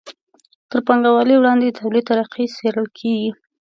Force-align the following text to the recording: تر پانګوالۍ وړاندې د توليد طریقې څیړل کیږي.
تر 0.69 0.79
پانګوالۍ 0.87 1.35
وړاندې 1.37 1.65
د 1.67 1.75
توليد 1.79 2.03
طریقې 2.09 2.45
څیړل 2.55 2.87
کیږي. 2.99 3.31